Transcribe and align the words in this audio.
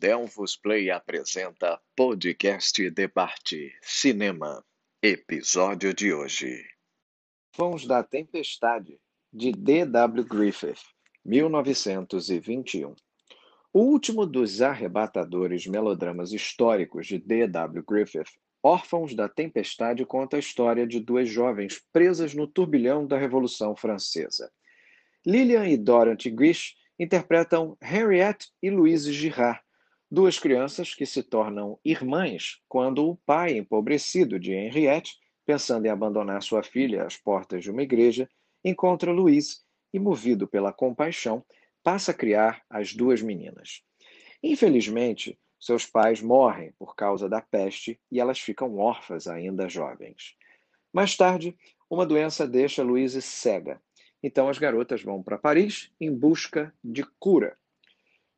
Delvos 0.00 0.56
Play 0.56 0.90
apresenta 0.90 1.78
Podcast 1.94 2.88
Debate 2.88 3.70
Cinema. 3.82 4.64
Episódio 5.02 5.92
de 5.92 6.10
hoje. 6.10 6.64
Fãs 7.54 7.86
da 7.86 8.02
Tempestade, 8.02 8.98
de 9.30 9.52
D.W. 9.52 10.24
Griffith, 10.24 10.80
1921. 11.22 12.94
O 13.74 13.80
último 13.80 14.24
dos 14.24 14.62
arrebatadores 14.62 15.66
melodramas 15.66 16.32
históricos 16.32 17.06
de 17.06 17.18
D.W. 17.18 17.84
Griffith, 17.86 18.30
Órfãos 18.62 19.14
da 19.14 19.28
Tempestade 19.28 20.06
conta 20.06 20.36
a 20.36 20.40
história 20.40 20.86
de 20.86 20.98
duas 20.98 21.28
jovens 21.28 21.78
presas 21.92 22.32
no 22.32 22.46
turbilhão 22.46 23.06
da 23.06 23.18
Revolução 23.18 23.76
Francesa. 23.76 24.50
Lillian 25.26 25.68
e 25.68 25.76
Dorothy 25.76 26.30
Grish 26.30 26.74
interpretam 26.98 27.76
Henriette 27.82 28.48
e 28.62 28.70
Louise 28.70 29.12
Girard, 29.12 29.60
duas 30.10 30.38
crianças 30.38 30.94
que 30.94 31.06
se 31.06 31.22
tornam 31.22 31.78
irmãs 31.84 32.60
quando 32.68 33.08
o 33.08 33.16
pai 33.16 33.56
empobrecido 33.56 34.38
de 34.38 34.52
Henriette, 34.52 35.16
pensando 35.46 35.86
em 35.86 35.88
abandonar 35.88 36.42
sua 36.42 36.62
filha 36.62 37.04
às 37.04 37.16
portas 37.16 37.62
de 37.62 37.70
uma 37.70 37.82
igreja, 37.82 38.28
encontra 38.64 39.12
Louise 39.12 39.58
e, 39.92 39.98
movido 39.98 40.46
pela 40.48 40.72
compaixão, 40.72 41.44
passa 41.82 42.10
a 42.10 42.14
criar 42.14 42.62
as 42.68 42.94
duas 42.94 43.22
meninas. 43.22 43.82
Infelizmente, 44.42 45.38
seus 45.58 45.86
pais 45.86 46.20
morrem 46.20 46.72
por 46.78 46.94
causa 46.94 47.28
da 47.28 47.40
peste 47.40 48.00
e 48.10 48.20
elas 48.20 48.40
ficam 48.40 48.78
órfãs 48.78 49.26
ainda 49.26 49.68
jovens. 49.68 50.34
Mais 50.92 51.16
tarde, 51.16 51.56
uma 51.88 52.06
doença 52.06 52.46
deixa 52.46 52.82
Louise 52.82 53.20
cega 53.20 53.80
então 54.22 54.48
as 54.48 54.58
garotas 54.58 55.02
vão 55.02 55.22
para 55.22 55.38
Paris 55.38 55.90
em 56.00 56.14
busca 56.14 56.74
de 56.84 57.04
cura. 57.18 57.56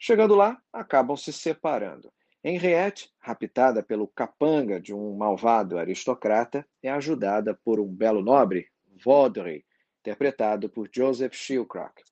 Chegando 0.04 0.34
lá, 0.34 0.60
acabam 0.72 1.16
se 1.16 1.32
separando. 1.32 2.12
Henriette, 2.42 3.08
raptada 3.20 3.84
pelo 3.84 4.08
capanga 4.08 4.80
de 4.80 4.92
um 4.92 5.16
malvado 5.16 5.78
aristocrata, 5.78 6.66
é 6.82 6.90
ajudada 6.90 7.56
por 7.64 7.78
um 7.78 7.86
belo 7.86 8.20
nobre, 8.20 8.66
Vaudry, 9.04 9.64
interpretado 10.00 10.68
por 10.68 10.90
Joseph 10.92 11.34
Schilkrock. 11.34 12.02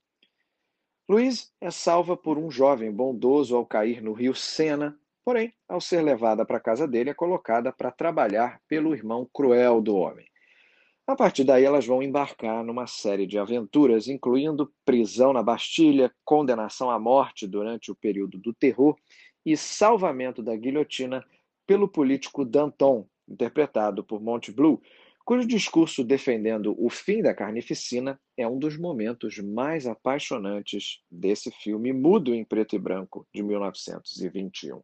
Louise 1.08 1.48
é 1.60 1.72
salva 1.72 2.16
por 2.16 2.38
um 2.38 2.48
jovem 2.48 2.92
bondoso 2.92 3.56
ao 3.56 3.66
cair 3.66 4.00
no 4.00 4.12
rio 4.12 4.36
Sena, 4.36 4.96
porém, 5.24 5.52
ao 5.68 5.80
ser 5.80 6.00
levada 6.00 6.46
para 6.46 6.58
a 6.58 6.62
casa 6.62 6.86
dele, 6.86 7.10
é 7.10 7.14
colocada 7.14 7.72
para 7.72 7.90
trabalhar 7.90 8.60
pelo 8.68 8.94
irmão 8.94 9.28
cruel 9.34 9.80
do 9.80 9.96
homem. 9.96 10.30
A 11.10 11.16
partir 11.16 11.42
daí, 11.42 11.64
elas 11.64 11.84
vão 11.84 12.04
embarcar 12.04 12.62
numa 12.62 12.86
série 12.86 13.26
de 13.26 13.36
aventuras, 13.36 14.06
incluindo 14.06 14.72
prisão 14.84 15.32
na 15.32 15.42
Bastilha, 15.42 16.14
condenação 16.24 16.88
à 16.88 17.00
morte 17.00 17.48
durante 17.48 17.90
o 17.90 17.96
período 17.96 18.38
do 18.38 18.54
terror 18.54 18.96
e 19.44 19.56
salvamento 19.56 20.40
da 20.40 20.54
guilhotina 20.54 21.26
pelo 21.66 21.88
político 21.88 22.44
Danton, 22.44 23.08
interpretado 23.28 24.04
por 24.04 24.22
Monte 24.22 24.52
Blue, 24.52 24.80
cujo 25.24 25.48
discurso 25.48 26.04
defendendo 26.04 26.76
o 26.78 26.88
fim 26.88 27.20
da 27.22 27.34
carnificina 27.34 28.16
é 28.36 28.46
um 28.46 28.56
dos 28.56 28.78
momentos 28.78 29.36
mais 29.38 29.88
apaixonantes 29.88 31.02
desse 31.10 31.50
filme 31.50 31.92
mudo 31.92 32.32
em 32.32 32.44
preto 32.44 32.76
e 32.76 32.78
branco 32.78 33.26
de 33.34 33.42
1921. 33.42 34.80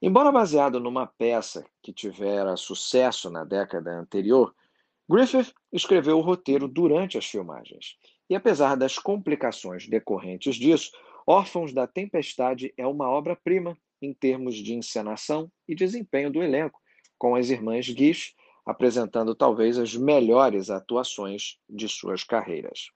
Embora 0.00 0.30
baseado 0.30 0.78
numa 0.78 1.04
peça 1.04 1.66
que 1.82 1.92
tivera 1.92 2.56
sucesso 2.56 3.28
na 3.28 3.42
década 3.42 3.90
anterior, 3.98 4.54
Griffith 5.10 5.52
escreveu 5.72 6.18
o 6.18 6.22
roteiro 6.22 6.68
durante 6.68 7.18
as 7.18 7.26
filmagens. 7.26 7.96
E 8.28 8.36
apesar 8.36 8.76
das 8.76 8.96
complicações 8.96 9.88
decorrentes 9.88 10.54
disso, 10.54 10.92
Órfãos 11.26 11.72
da 11.72 11.84
Tempestade 11.84 12.72
é 12.76 12.86
uma 12.86 13.10
obra-prima 13.10 13.76
em 14.00 14.14
termos 14.14 14.54
de 14.54 14.72
encenação 14.72 15.50
e 15.66 15.74
desempenho 15.74 16.30
do 16.30 16.40
elenco, 16.40 16.80
com 17.18 17.34
as 17.34 17.50
irmãs 17.50 17.88
Guiche 17.90 18.34
apresentando 18.64 19.34
talvez 19.34 19.78
as 19.78 19.96
melhores 19.96 20.70
atuações 20.70 21.58
de 21.68 21.88
suas 21.88 22.22
carreiras. 22.22 22.90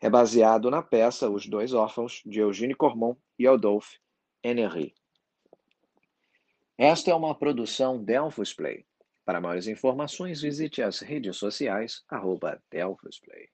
É 0.00 0.08
baseado 0.08 0.70
na 0.70 0.80
peça 0.80 1.28
Os 1.28 1.44
Dois 1.46 1.74
Órfãos, 1.74 2.22
de 2.24 2.38
Eugène 2.38 2.74
Cormon 2.74 3.16
e 3.36 3.48
Adolphe 3.48 3.98
Henry. 4.44 4.94
Esta 6.78 7.10
é 7.10 7.14
uma 7.14 7.34
produção 7.34 8.02
Delphos 8.02 8.54
Play. 8.54 8.86
Para 9.30 9.40
maiores 9.40 9.68
informações, 9.68 10.40
visite 10.42 10.82
as 10.82 10.98
redes 10.98 11.36
sociais, 11.36 12.02
arroba 12.08 12.60
Delphosplay. 12.68 13.50